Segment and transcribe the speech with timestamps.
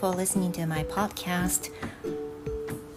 [0.00, 1.70] for listening to my podcast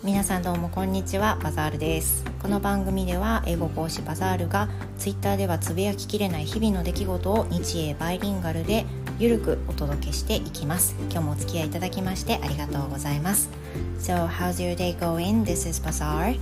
[0.03, 8.85] 皆さんどうもこんにちはバザールですこの番組では英語講師バザールが Twitter ではつぶやききれない日々の出来事を日英バイリンガルで
[9.19, 13.49] ゆるくお届けしていきます今日もお付き合いいただきましてありがとうございます
[13.99, 15.43] So how's your day going?
[15.43, 16.37] This is Bazaar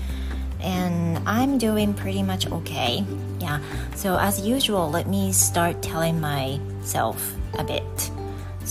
[0.61, 3.03] and I'm doing pretty much okay.
[3.39, 3.61] Yeah,
[3.95, 8.20] so as usual, let me start telling myself a bit.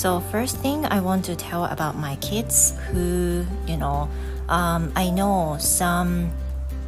[0.00, 4.08] So, first thing I want to tell about my kids who, you know,
[4.48, 6.32] um, I know some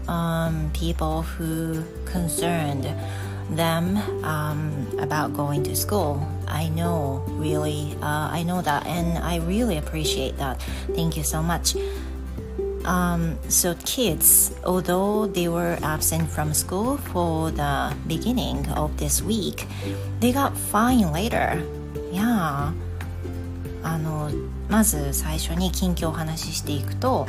[0.08, 2.88] um, people who concerned
[3.50, 6.26] them um, about going to school.
[6.48, 10.62] I know, really, uh, I know that, and I really appreciate that.
[10.96, 11.76] Thank you so much.
[12.86, 19.66] Um, so kids, although they were absent from school for the beginning of this week,
[20.20, 21.62] they got fine later.
[22.10, 22.72] Yeah.
[23.82, 24.30] あの
[24.68, 27.26] まず最初に近況をお話ししていくと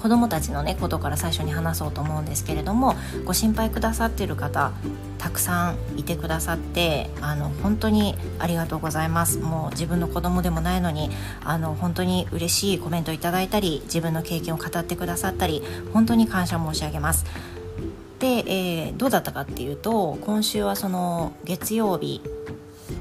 [0.00, 2.94] 子どもたちのねことから最初に話そうと思うんですけれども
[3.26, 4.72] ご心配くださっている方
[5.18, 9.38] たくさんいてくださってあの本当にありがとうございます。
[9.38, 11.10] もう自分の子供でもないのに
[11.44, 17.26] あの本当に嬉しいコメントいただいたり自分の経験を語ってくださったり本当に感謝申し上げます。
[18.18, 22.22] で、えー、どうだったかっていうと今週はその月曜日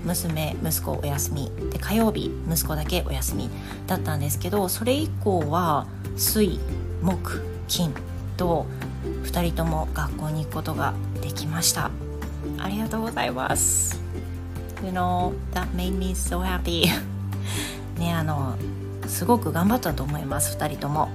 [0.05, 3.49] 娘息子お休みで火曜日息子だけお休み
[3.87, 6.59] だったんですけどそれ以降は水
[7.01, 7.93] 木金
[8.37, 8.65] と
[9.23, 11.91] 2人とも学校に行くことができました。
[12.57, 14.01] ありがとうございます。
[14.83, 16.87] You know that made me so happy.
[17.99, 18.55] ねあの
[19.07, 21.09] すごく頑張ったと思います2人とも。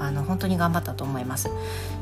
[0.00, 1.48] あの本当に頑張ったと思います。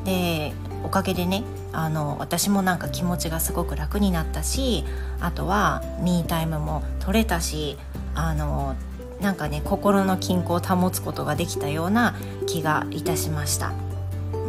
[0.04, 0.52] で
[0.84, 4.84] おかげでねあの私もなんか気持ちがすごく楽になったし
[5.20, 7.78] あとはミータイムも取れたし
[8.14, 8.76] あの
[9.20, 13.72] なんかね心の均衡を保つことができたような気がいたしました。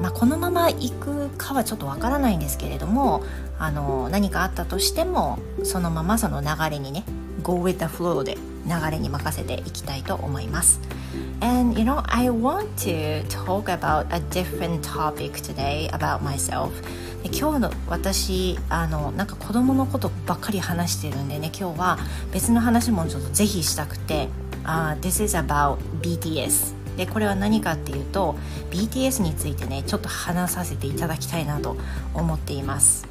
[0.01, 3.23] まあ、このまま行くかはちょっとわからないんですけれども
[3.57, 7.05] あの何かあったとしてもそのままその流れにね
[7.41, 10.79] Go with the flow で流れに任せていきたいと思います。
[11.41, 16.71] And you know, I want to talk about a different topic today about myself.
[17.31, 21.97] 今日の私あのなんか子供のことばっかり話してるんでね今日は
[22.33, 24.27] 別の話もちょっとぜひしたくて、
[24.65, 28.35] uh, This is about BTS でこれは何かっていうと
[28.71, 31.77] BTS についてねちょっと話させていただきたいなと
[32.13, 33.07] 思っています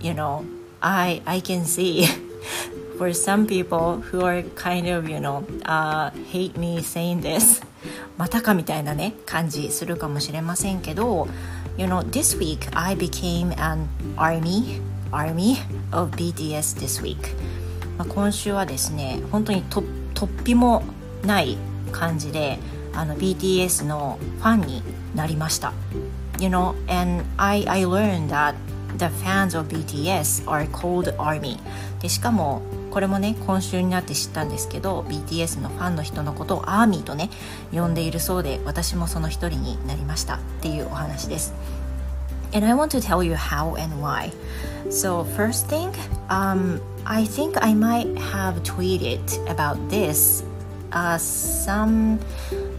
[0.00, 0.44] You know
[0.80, 2.04] I, I can see
[2.98, 7.62] for some people who are kind of you know、uh, hate me saying this
[8.16, 11.26] またかみたいなね感じするかもしれませんけど
[11.76, 14.80] You know this week I became an army
[15.10, 15.56] army
[15.90, 17.16] of BTS this week
[17.98, 19.82] まあ今週はですね本当にと
[20.14, 20.82] 突飛も
[21.24, 21.56] ない
[21.90, 22.58] 感じで
[22.94, 24.82] あの BTS のファンに
[25.14, 25.72] なりました
[26.38, 28.54] You know and I, I learned that
[28.98, 31.58] the fans of BTS are called ARMY
[32.00, 37.30] でしかもこれもね今週になって知ったんですけど BTS のファンの人のことをアーミーとね
[37.72, 41.54] 呼んでいるそうで私もその一人になりましたっていうお話です
[42.54, 44.30] And I want to tell you how and why.
[44.90, 45.90] So, first thing,
[46.28, 50.44] um, I think I might have tweeted about this
[50.92, 52.18] uh, some,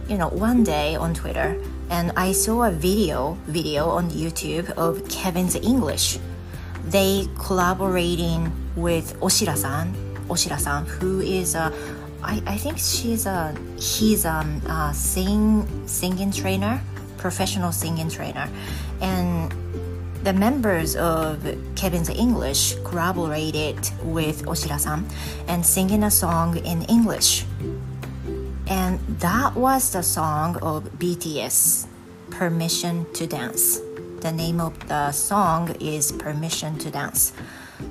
[0.08, 1.56] you know, one day on Twitter.
[1.90, 6.18] and I saw a video video on YouTube of Kevin's English.
[6.84, 9.94] They collaborating with Oshira-san,
[10.28, 11.72] Oshira-san, who is a
[12.22, 16.80] I, I think she's a he's um, a sing singing trainer,
[17.18, 18.48] professional singing trainer,
[19.00, 19.52] and
[20.24, 21.44] the members of
[21.76, 25.06] Kevin's English collaborated with Oshira-san
[25.48, 27.44] and singing a song in English.
[28.66, 31.86] And that was the song of BTS,
[32.30, 33.80] Permission to Dance.
[34.20, 37.34] The name of the song is Permission to Dance.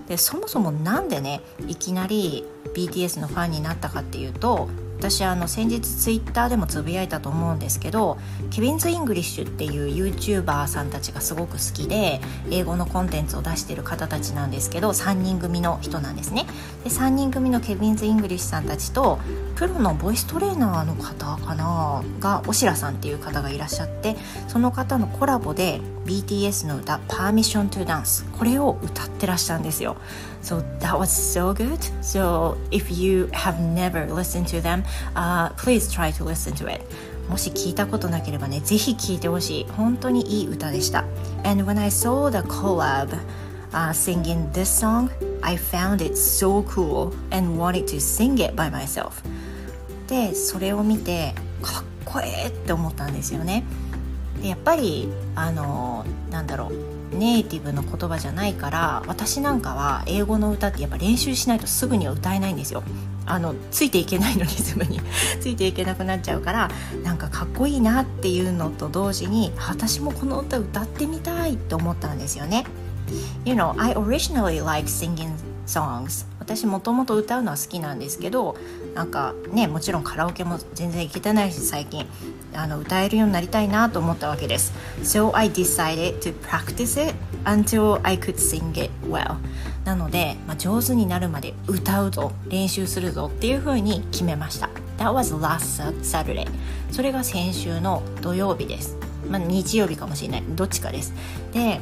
[0.08, 4.70] でそもそもなんでねいきなり BTS のファンになったかっていうと
[5.04, 8.18] 私あの先日ツイッターでもつぶやいたと思うんですけど
[8.52, 16.46] ケビンズ・イングリッシュっていう YouTuber さんたちがすごく好きで英語のコンテンツを出してる方たちなんですけど3人組の人なんですね。
[16.86, 19.20] で3人組の Kevin's English さんたちと
[19.56, 24.16] プロのボイストレーナーの方かながおしらさんっていう方がいらっしゃって
[24.48, 29.96] その方のコラボで BTS の歌「Permission to Dance」これを歌ってらっしゃるんですよ
[30.42, 34.84] So that was so good So if you have never listened to them、
[35.16, 36.84] uh, please try to listen to it
[37.30, 41.06] もし聞いたことなければねぜひ聞いてほしい本当にいい歌でした
[41.44, 43.18] And when I saw the collab
[43.72, 45.10] uh, singing this song
[45.44, 49.24] I found it so cool and wanted to sing it by myself
[50.08, 53.64] でそれを見てかっこええって思ったんですよね。
[54.42, 56.72] でやっぱりあのなんだろ
[57.14, 62.84] うネイティブの言葉じゃないから私なんかは英語の歌ってやっぱ練習しないとすぐには歌えないんですよ。
[63.26, 65.00] あのついていけないのリズムに
[65.40, 66.70] ついていけなくなっちゃうから
[67.04, 72.66] なんかかっこいいなっていうのと同時に私もこの歌歌ってみたいと思ったんですよね。
[73.46, 75.36] You know, I originally like singing
[75.66, 76.26] songs.
[76.40, 78.58] 私もともと歌うのは好きなんですけど
[78.96, 82.06] なんかねもちろんカラオケも全然行けてないし最近
[82.54, 84.74] あの歌えるようになりたいなと思ったわけです。
[85.04, 87.16] So I decided to practice it
[87.46, 89.38] until I could sing it well.
[89.86, 94.70] なので、まあ、上手になるまで歌うぞ練習するぞっていうふうに決めました。
[94.98, 96.48] That was last Saturday.
[96.92, 98.98] それが先週の土曜日です。
[99.30, 100.44] まあ、日曜日かもしれない。
[100.50, 101.14] どっちかです。
[101.54, 101.80] で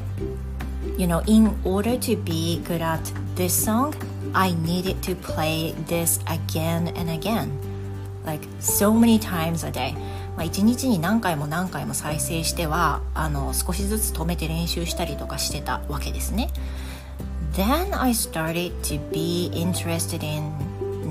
[0.97, 3.93] You know, in order to be good at this song,
[4.33, 7.51] I needed to play this again and again.
[8.25, 9.95] Like so many times a day.
[10.37, 16.49] まあ、1日に何回も何回も再生してはあの少しずつ止めて練習したりとかしてたわけですね。
[17.53, 20.53] Then I started to be interested in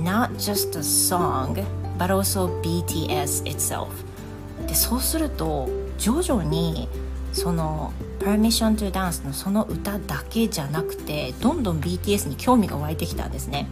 [0.03, 1.63] not just the song
[1.99, 3.89] but also BTS itself.
[4.67, 5.69] でそうすると
[5.99, 6.89] 徐々に
[7.33, 13.67] その Permission to Dance のその歌だけじゃなくてどんどん BTS に興味が湧いてきたんですね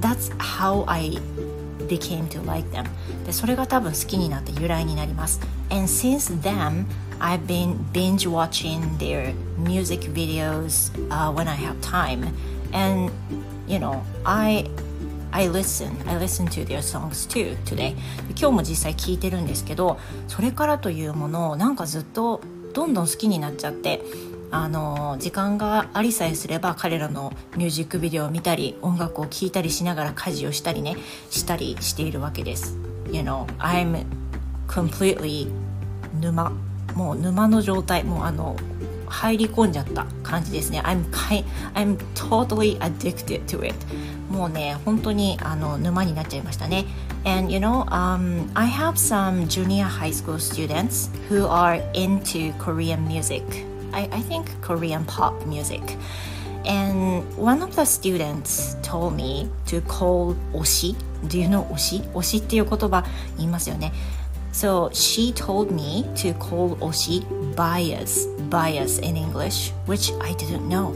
[0.00, 1.18] That's how I
[1.88, 2.84] became to like them
[3.24, 5.40] でそれが多分好きになって由来になります
[5.70, 6.86] And since then
[7.20, 12.26] I've been binge watching their music videos、uh, when I have time
[12.72, 13.12] and
[13.68, 14.68] you know I
[15.32, 17.96] I listen I listen to their songs too today.
[18.38, 19.98] 今日も実際聴いてるんですけど
[20.28, 22.40] それからというものをなんかずっと
[22.72, 24.02] どんどん好きになっちゃって
[24.50, 30.96] あの時間がありさえすれば彼らのミュージックビデオを見たり音楽を聴いたりしながら家事をしたりね
[31.30, 32.76] したりしているわけです。
[33.10, 34.04] You know I'm
[34.68, 35.48] completely
[36.20, 36.52] 沼
[36.94, 38.56] もう沼の状態もうあの
[39.12, 41.04] 入り込んじゃった感じですね I'm,
[41.74, 43.74] I'm totally addicted to it
[44.30, 46.86] もうね本当にあの沼になっちゃいましたね
[47.24, 53.06] And you know, um, I have some junior high school students who are into Korean
[53.06, 53.44] music.
[53.92, 55.82] I, I think Korean pop music.
[56.64, 60.96] And one of the students told me to call 推し
[61.28, 63.04] Do you know 推し推しっていう言葉
[63.36, 63.92] 言いますよね。
[64.52, 67.26] So she told me to call 推し
[67.56, 70.94] bias, bias in English, which I didn't know.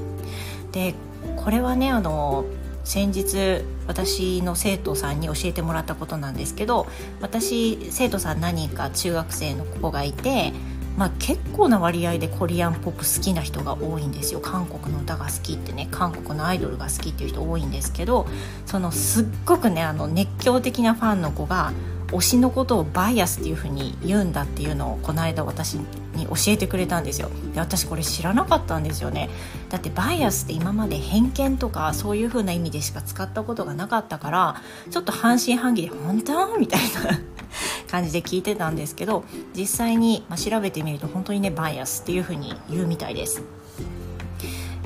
[0.73, 0.95] で、
[1.37, 2.45] これはね、あの、
[2.87, 6.87] 先日私の生徒さんに教えてもらったことなんですけど
[7.21, 10.53] 私生徒さん何人か中学生の子がいて、
[10.97, 18.29] まあ、結構な割合でコリアンポップ好きな人が多いんですよ韓国の歌が好きってね韓国のアイドルが好きっていう人多いんですけど
[18.67, 21.73] そのすっごくねあの熱狂的なファンの子が
[22.09, 27.31] 推しのことをバイアスっていうふうに言うんだっていうのをこの間私に教えてくれたんですよ。
[27.53, 29.29] で私これ知らなかったんですよね。
[29.71, 36.59] だってバイアスって今まで偏見とかそういうふうな意味でしか使ったことがなかったからちょっと半信半疑で本当？
[36.59, 37.21] みたいな
[37.91, 39.25] 感じで聞いてたんですけど
[39.57, 43.43] 実際に、調べてみると本当にねバイアスっていうふうに言うみたいです。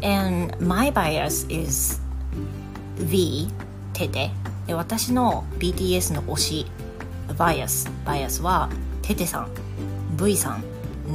[0.03, 2.01] And my bias is
[2.97, 3.49] V
[3.93, 4.31] テテ。
[4.67, 6.67] で私の BTS の推し
[7.35, 8.69] バイアスバイアスは
[9.03, 9.49] テテさん
[10.17, 10.65] V さん。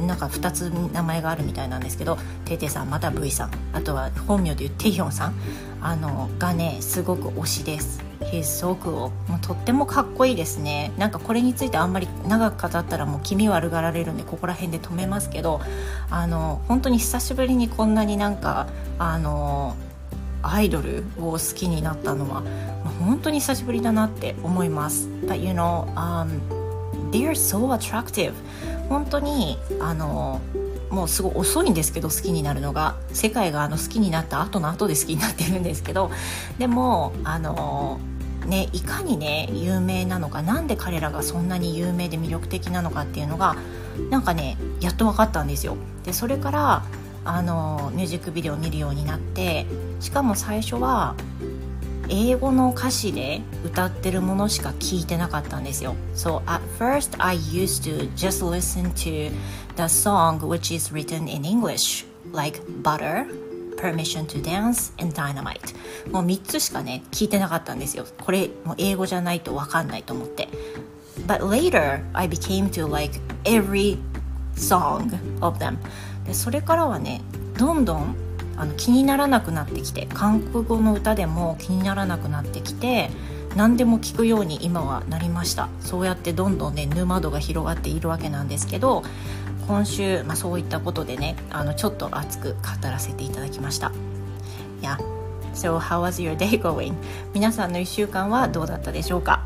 [0.06, 3.50] なんか2つ名前があるみたいなんですけどテテさんまた V さん。
[3.72, 5.34] あとは本名でいうテヒョンさん。
[5.80, 8.04] あのがねすごく推しです。
[8.20, 10.92] He's so cool もうとってもかっこいいですね。
[10.98, 15.60] なんかこれについてあんまり長く語ったらもう気味悪がられるんでここら辺で止めますけど
[16.10, 18.66] あの本当に久しぶりにこんなになんか
[18.98, 19.76] あの
[20.42, 22.42] アイドルを好きになったのは
[23.00, 25.08] 本当に久しぶりだなって思います。
[25.26, 26.40] But you know,、um,
[27.10, 28.32] they're so attractive.
[28.88, 30.40] 本当にあの
[30.90, 32.96] もうすごい遅いんですけど好きになるのが。
[33.12, 36.10] 世界があの好きになった後の後で好きになってるんですけど。
[36.58, 37.98] でもあの
[38.46, 43.56] ねいかにね有名なのかなんで彼らがそんなに有名で魅力的なのかっていうのが
[44.10, 45.76] なんかねやっと分かったんですよ。
[46.04, 46.84] でそれから
[47.24, 49.66] あのミュージックビデオを見るようになって
[49.98, 51.16] しかも最初は
[52.08, 55.94] 英語の歌詞で歌ってるものしか聞いてなかったんですよ。
[56.14, 59.30] So at first I used to just listen to
[59.76, 63.26] the song which is written in English like Butter,
[63.76, 65.74] Permission to Dance and Dynamite
[66.10, 68.06] もう3つしかね聞いてなかったんですよ。
[68.24, 70.48] これもう英語じゃないとわかんないと思って。
[71.26, 73.98] But later I became to like every
[74.54, 75.76] song of them
[76.24, 77.20] でそれからはね
[77.58, 78.16] どんどん
[78.56, 83.10] あの気にならなくなってきて韓国語の歌でも気にならなくなってきて
[83.54, 85.68] 何でも聞くように今はなりました。
[85.80, 89.02] そうやってどんどんね沼度が広がっているわけなんですけど
[89.66, 93.92] 今週、まあ、そういったことでねあのちょっと熱く語らせていただきました。
[94.80, 94.98] いや
[95.54, 96.92] So how was your day going?
[97.32, 99.44] 皆さんの1週間はどうだったでしょうか？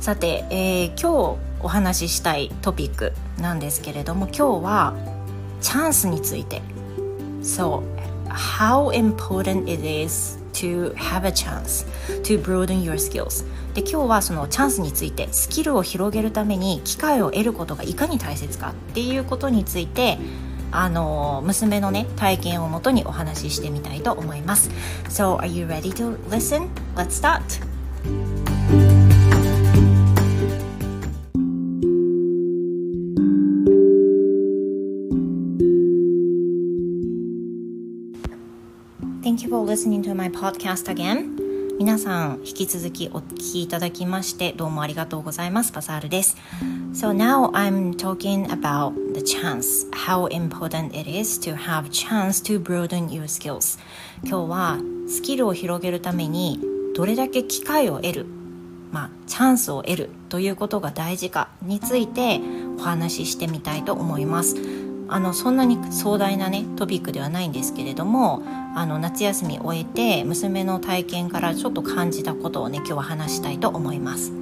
[0.00, 4.94] さて、えー、今日お話ししたいトピックなんですけれども今日は
[5.60, 6.62] チャンスについて。
[7.46, 7.84] So
[8.28, 11.86] how important it is to have a chance
[12.24, 20.18] to broaden your skills で今日はそのチャンスについてスキルを広げるために機会を得ることがいかに大切かっていうことについて
[20.72, 24.70] あの娘のね体験をもとにお話ししてみたいと思います
[25.08, 26.68] So are you ready to listen?
[26.96, 27.75] Let's start!
[39.36, 41.36] Thank you for listening to my podcast again.
[41.78, 46.38] 皆さん引き続きお聞きいただきましてどうもありがとうございますバサールです
[46.94, 52.58] So now I'm talking about the chance how important it is to have chance to
[52.58, 53.78] broaden your skills
[54.24, 56.58] 今日はスキルを広げるために
[56.94, 58.26] どれだけ機会を得る
[58.90, 62.40] まあ、チャンスを得るということが大事かについて
[62.78, 68.42] お話ししてみたいと思いますあのそんなに壮大なねトピックではないんですけれども
[68.74, 74.32] あの夏休み終えて娘の体験からちょっと感じたことをね今日は話したいと思います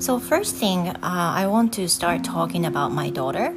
[0.00, 3.52] So first thing、uh, I want to start talking about my daughter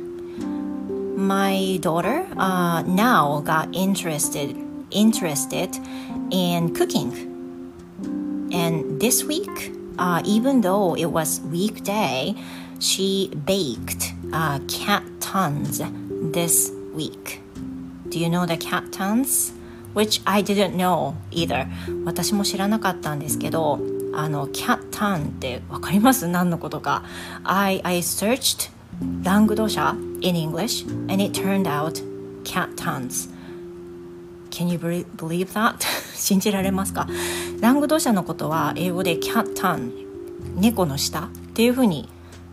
[1.16, 4.56] My daughter、uh, now got interested
[4.90, 5.70] interested
[6.32, 7.14] in cooking
[8.52, 12.36] and this week uh, even though it was weekday
[12.80, 15.82] she baked uh, cat tons
[16.22, 17.42] this week.
[18.10, 19.54] Do you know the cat tons?
[19.94, 21.68] Which I didn't know either.
[22.06, 23.80] 私も知らなかったんですけど、
[24.14, 27.04] あの、cat ton ってわかります何のことか。
[27.44, 28.72] I, I searched
[29.24, 32.04] ラングドシャ in English and it turned out
[32.44, 33.30] cat tons.
[34.52, 35.76] Can you believe that?
[36.14, 37.08] 信じられますか
[37.62, 39.92] ラングドシャのことは英語で cat ton
[40.56, 42.10] 猫の下っていうふうに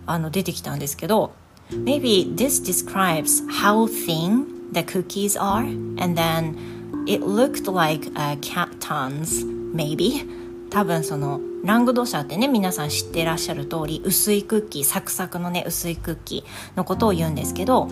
[0.06, 1.32] あの出てきたんですけど
[1.71, 8.69] Maybe this describes how thin the cookies are, and then it looked like a cat
[8.79, 10.27] tons, maybe.
[10.69, 17.87] 多分そのラングドシャってね皆さん知ってらっしゃる通り薄いクッキーサクサクのね薄いクッキーのことを言うんですけど、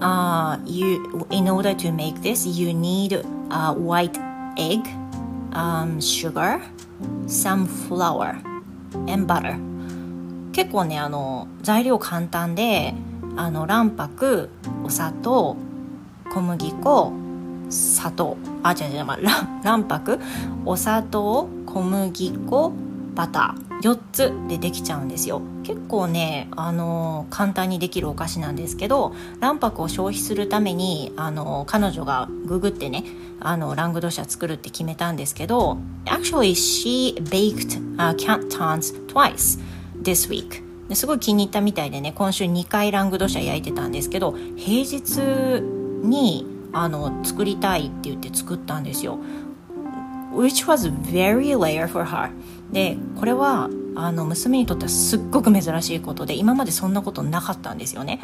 [0.00, 4.18] uh, you, in order to make this you need a white
[4.56, 4.82] egg,
[5.52, 6.60] um, sugar,
[7.26, 8.36] some flour
[9.06, 9.56] and butter
[10.55, 12.93] 結構ねあの材料簡単で
[13.35, 14.49] あの卵白
[14.85, 15.57] お砂糖
[16.33, 17.11] 小麦粉
[17.69, 19.19] 砂糖あ違う違う、まあ、
[19.63, 20.19] 卵白
[20.63, 22.71] お砂糖小麦粉
[23.15, 25.41] バター4つでできちゃうんですよ。
[25.63, 33.03] 結構ねあの簡単にできるお菓子なんですけど卵白を消費するためにあの彼女がググってね
[33.41, 39.59] あのラングドシャ作るって決めたんですけど Actually she baked、uh, cat tons twice.
[40.05, 45.19] This week すごい気に入ったみたいでね今週2回ラングドシャ焼いてたんですけど平日
[46.07, 49.17] にあの作りたいって言って作ったんですよ。
[50.33, 52.29] Which was very rare for her
[52.71, 58.19] でこれはあの娘にとってはすっごく珍しいことで今までそんなことなかったんですよね。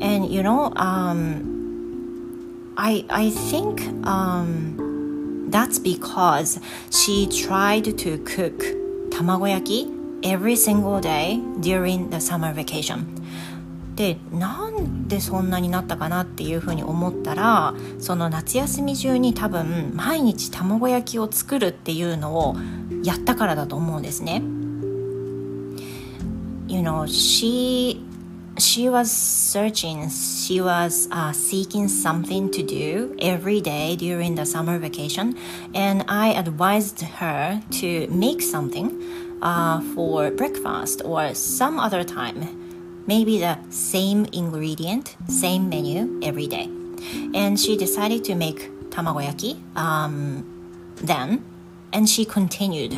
[0.00, 1.54] And you know um,
[2.76, 8.54] I, I think um, that's because she tried to cook
[9.10, 9.93] 卵焼き
[10.24, 13.04] every single day during the summer vacation
[13.94, 22.56] でなんでそんなになったかなっていうふうに思ったらその夏休み中に多分毎日卵焼きを作るっていうのを
[23.04, 24.42] やったからだと思うんですね。
[26.66, 28.00] You know, she
[28.56, 34.78] she was searching, she was uh, seeking something to do every day during the summer
[34.78, 35.36] vacation,
[35.74, 38.90] and I advised her to make something
[39.44, 42.60] uh, for breakfast or some other time.
[43.06, 46.70] Maybe the same ingredient, same menu every day.
[47.34, 50.44] And she decided to make tamagoyaki um,
[50.96, 51.44] then,
[51.92, 52.96] and she continued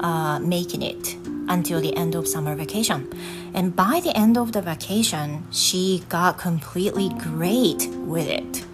[0.00, 1.16] uh, making it
[1.48, 3.10] until the end of summer vacation.
[3.52, 8.64] And by the end of the vacation, she got completely great with it.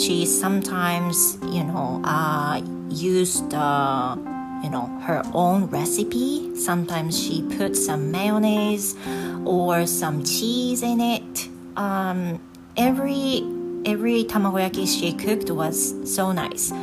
[0.00, 4.16] She sometimes, you know, uh, used uh,
[4.66, 8.96] you know her own recipe sometimes she puts some mayonnaise
[9.44, 12.40] or some cheese in it um,
[12.76, 13.44] every
[13.84, 16.74] every tamagoyaki she cooked was so nice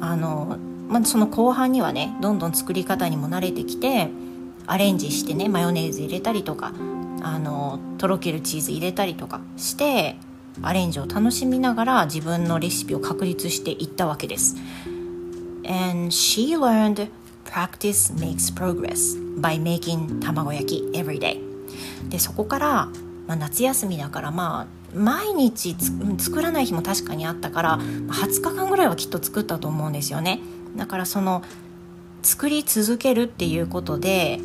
[0.00, 0.56] あの
[0.88, 4.10] まあ、その後半にはねどんどん作り方にも慣れてきて
[4.66, 6.72] アレンジしてねマヨネーズ入れたりとか
[7.22, 10.16] あのとろけるチーズ入れたりとかして
[10.60, 14.56] アレンジを楽しみながら自分のレシピを確立していったわけです。
[15.64, 17.08] And she learned
[17.44, 21.38] practice makes progress by making 卵焼き every day
[22.08, 22.88] でそこから、
[23.26, 25.76] まあ、夏休みだからまあ毎日
[26.18, 30.40] 作らない日も確かにあったから20日間ぐらいはきっと作ったと思うんですよね
[30.76, 31.42] だからその
[32.22, 34.38] 作り続けるっていうことで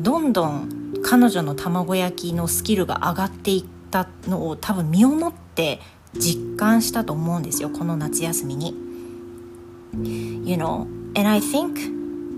[0.00, 5.80] どんどん彼女の卵焼きのスキルが上がっていったのを多分身をもって
[6.14, 8.91] 実感したと思うんですよこの夏休みに。
[9.92, 11.78] You know, and I think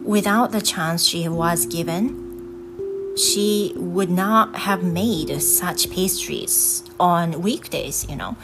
[0.04, 8.08] without the chance she was given, she would not have made such pastries on weekdays,
[8.10, 8.36] you know.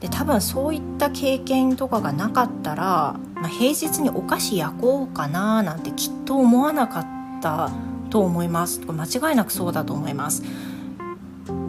[0.00, 7.70] で多分そういった経験とかがなかったら、まあ、平日にお菓子焼こうかななんてきっと思わなかった
[8.08, 10.42] と思います間違いなくそうだと思います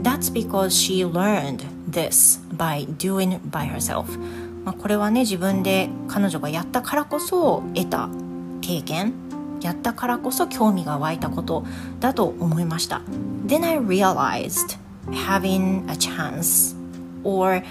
[0.02, 4.06] That's because she learned this by doing by herself
[4.64, 8.10] まあ、これはね自分で彼女がやったからこそ得た
[8.62, 9.14] 経験
[9.62, 11.66] やったからこそ興味が湧いたこと
[12.00, 13.02] だと思いました
[13.46, 14.78] Then I realized
[15.12, 16.76] having a chance
[17.24, 17.64] or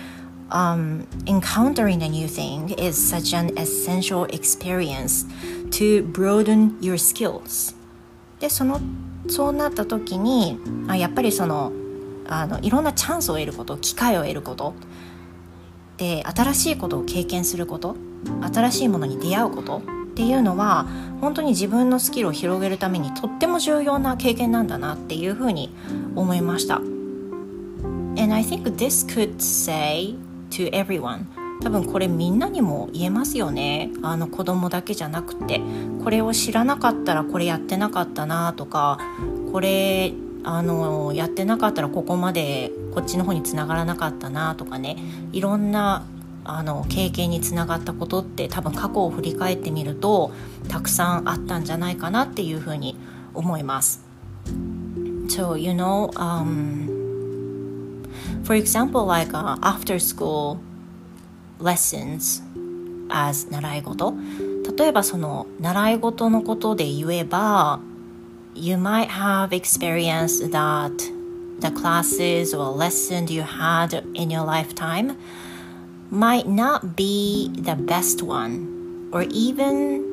[0.50, 5.26] um, encountering a new thing is such an essential experience
[5.70, 7.75] to broaden your skills
[8.40, 8.80] でその
[9.28, 11.73] そうなった時にあやっぱりその
[12.28, 14.75] あのいろんなチャンスを得ること機会を得ること
[16.00, 17.95] で新しいことを経験すること
[18.54, 20.87] 新しいものに出会うことっていうのは
[21.21, 25.71] 本当に自分のスキルを広げるためにとっても重要な経験なんだなっていうふうに
[26.16, 26.76] 思いました。
[26.76, 30.16] And I think this could say
[30.50, 31.26] to everyone
[31.62, 35.60] 多分これみんなにも言えますよねあの子供だけじゃなくて
[36.02, 38.99] これを知らなかったらこれやってなかったなとか
[39.52, 40.13] これ
[40.44, 44.96] あのやってなかったらここまでこっちの方につながらなかったなとかね
[45.32, 46.06] いろんな
[46.44, 50.32] あの経験につながったことって多分過去を振り返ってみると
[50.68, 52.96] たくさんあったんじゃないかなっていうふうに
[53.34, 54.04] 思います。
[55.28, 56.88] So you know, um,
[58.42, 60.58] for example, like、uh, after school
[61.60, 62.42] lessons
[63.10, 64.14] as 習い事
[64.76, 67.80] 例えばその習い事のことで言えば
[68.60, 70.92] you might have experienced that
[71.60, 75.16] the classes or lessons you had in your lifetime
[76.10, 80.04] might not be the best one or even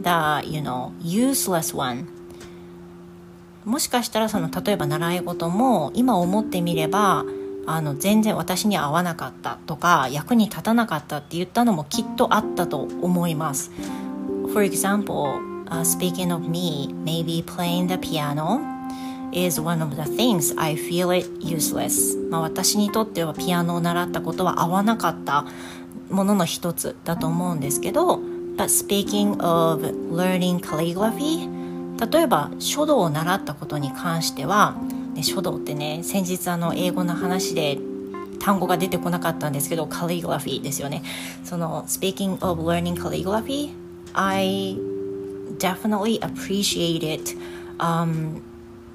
[0.00, 2.06] the you know useless one
[3.64, 7.24] もしかしたらその例えば習い事も今思ってみれば
[7.66, 13.70] あの全然私に合わなかったとか役に立たなかったって言ったのもきっとあったと思います。
[14.54, 18.60] For example, uh, speaking of me, maybe playing the piano
[19.32, 22.16] is one of the things I feel it useless.
[22.30, 25.44] まあ私にとってはピアノを習ったことは合わなかった
[26.10, 28.20] ものの一つだと思うんですけど、
[28.56, 31.48] But speaking of learning calligraphy,
[32.10, 34.76] 例えば書道を習ったことに関しては、
[35.14, 37.78] ね、書道ってね、先日あの英語の話で
[38.40, 41.02] 単語が出てこなかったんですけど、calligraphy ですよね。
[41.44, 43.72] その speaking of learning calligraphy,
[44.14, 44.78] I
[45.56, 47.34] definitely appreciate it
[47.80, 48.42] um,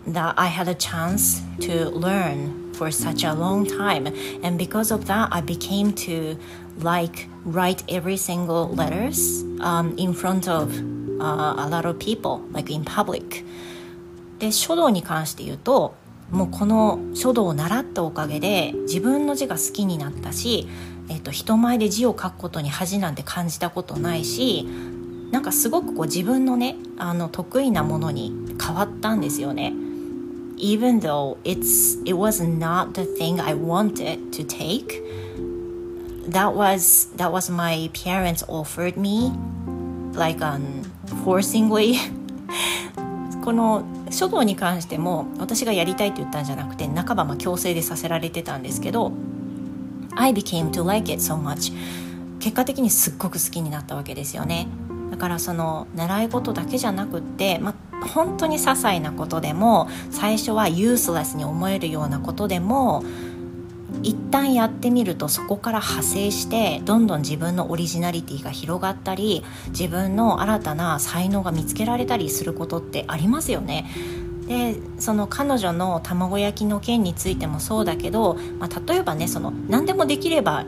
[0.08, 4.08] that I had a chance to learn for such a long time.
[4.44, 6.38] And because of that, I became to
[6.80, 10.74] like write every single letters um, in front of
[11.22, 13.46] uh, a lot of people, like in public.
[14.40, 15.96] で書道に関して言うと
[16.32, 20.68] もうこの書道を習ったおかげで自分の字が好きになったし、
[21.10, 24.68] えっと、人前で字を書くことに恥なんて感じたことないし
[25.34, 28.32] なんかすごくこう自分のねあの得意なものに
[28.64, 29.74] 変わったんですよね。
[30.58, 35.02] Even though it's it was not the thing I wanted to take,
[36.30, 39.32] that was that was my parents offered me
[40.14, 40.84] like um,
[41.26, 41.96] forcingly
[43.44, 49.12] この書道に関しても私がやりたいと言ったんじゃなくて半ばま強制でさせられてたんですけど
[50.16, 51.74] I became to like it so much
[52.40, 54.68] 結果的にすっごく好きになったわけですよね
[55.14, 57.76] だからその習い事だけじゃなくって、ま、
[58.16, 63.04] 本当に些細なことでも最初はユースレスに思えるようなことでも
[64.02, 73.86] 一旦やってみるとそこから派生してどんどん自分のオリジナリティが広がったり自分の新たな才能が見つけられたりすることってありますよね。
[74.48, 80.66] でその彼女の卵焼きの件についてもそうだけど、まあ、例えばねその何でもできれば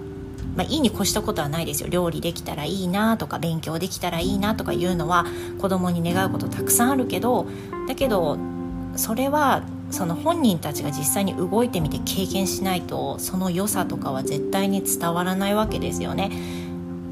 [0.56, 5.26] まあ、いいに越したことはないですよ料理できたらいいなとか勉強できたらいいなとかいうのは
[5.60, 7.48] 子供に願うことたくさんあるけど
[7.88, 8.38] だけど
[8.96, 16.32] それはその本人たちが実際に動いてみて経験しないとその良さとかは絶対に伝わらないわけですよね。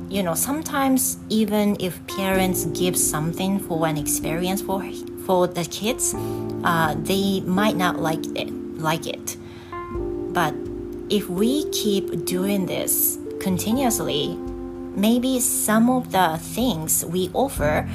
[0.10, 4.84] You know, sometimes even if parents give something for an experience for
[5.25, 6.15] for the kids,
[6.63, 9.38] uh, they might not like it, like it.
[10.34, 10.53] But
[11.10, 14.38] if we keep doing this continuously,
[14.95, 17.86] maybe some of the things we offer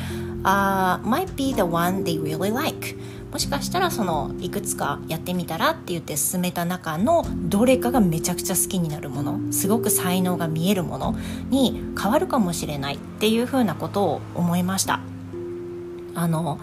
[0.45, 2.97] uh, might be the one they really like.
[3.33, 11.15] もしかしたらそのいくつかやってみたらって言って進めた中のどれかがめちゃくちゃ好きになるものすごく才能が見えるもの
[11.51, 15.01] に変わるかもしれないっていうふうなことを思いました
[16.15, 16.59] あの、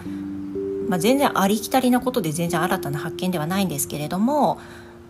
[0.88, 4.58] まあ、全然ありきたりなことで全然新たな発見ではないんですけれども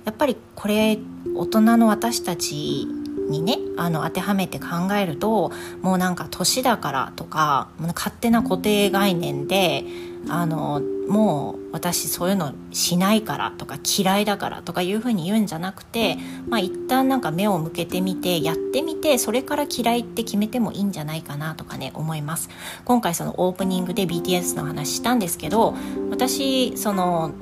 [0.05, 0.99] やっぱりこれ
[1.35, 2.87] 大人の私たち
[3.29, 9.85] にねあの当てはめて考えるともうなんか年だからとか勝手な固定概念で
[10.29, 16.17] あのもう私そういうのしないからとか嫌いだからとかいうふうに言うんじゃなくて
[16.49, 22.49] まあ一旦なんか目を向けてみてやってみてそれから嫌いって決めてもいいんじゃないかなとかね思います。
[22.85, 25.75] 今回そのオープニングで BTS の話したんですけど
[26.11, 27.33] 私その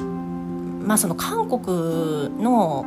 [0.82, 2.84] まあその韓国の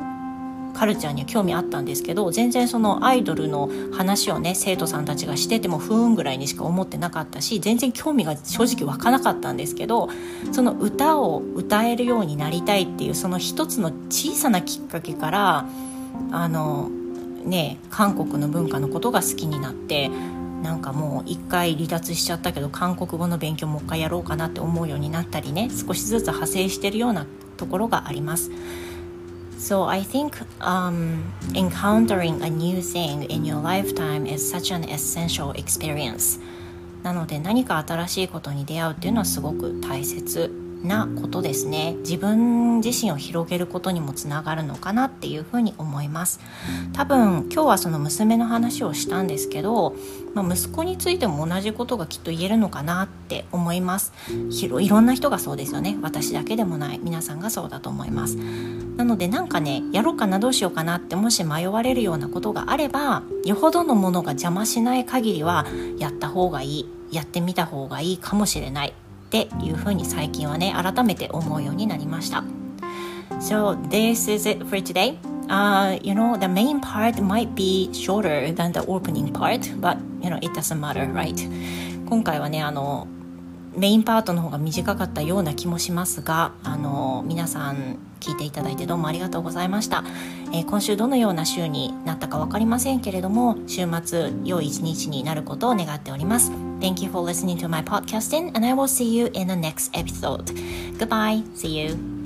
[0.77, 10.09] カルチャーに興味あったんですけど全然そのアイドルの話をね生徒さんたちがしてても不運ぐらいにしか思ってなかったし全然興味が正直湧かなかったんですけど
[10.51, 15.65] その歌を歌えるようになりたいっていうその一つの小さなきっかけから
[16.31, 16.89] あの
[17.43, 20.11] ね韓国の文化のことが好きになって
[20.61, 27.25] なんかもう一回離脱しちゃったけど韓国語の勉強もう一回やろうかなって思うようになったりね少しずつ派生してるような
[27.57, 28.51] ところがあります。
[29.67, 36.39] So I think um, encountering a new thing in your lifetime is such an essential experience.
[37.03, 41.95] なので何か新しいことに出会うっていうのはすごく大切なことですね。
[41.99, 46.39] 自分自身を広げることにもつながるのかなっていうふうに思います。
[46.93, 49.95] 多分今日はその娘の話をしたんですけど、
[50.33, 54.13] まあ、息子についても同じことがきっと言えるのかなって思います。
[54.51, 55.97] いろんな人がそうですよね。
[56.01, 56.99] 私だけでもない。
[57.01, 58.37] 皆さんがそうだと思います。
[58.37, 65.67] なのでなんかねやろうかなどうしようかなってもし迷われるようなことがあればよほどのものが邪魔しない限りは
[65.99, 66.89] やった方がいい。
[67.11, 68.93] やってみた方がいいかもしれない
[69.27, 72.43] っていうふうに最近はね改めて思うようになりました。
[73.39, 75.17] So this is it for today.
[75.49, 80.29] Uh, you know the main part might be shorter than the opening part but you
[80.29, 81.35] know it doesn't matter right?
[82.09, 83.07] 今回はねあの
[83.75, 90.03] メインパートの方が短かったような気もしますがあの皆さん聞いていただいてどうもありがとうございました、
[90.51, 96.66] えー、今週どのような週になったか分かりませんけれども週末良い一日になることを願っております。
[96.79, 100.47] Thank you for listening to my podcasting and I will see you in the next episode.
[100.97, 102.16] Goodbye, see you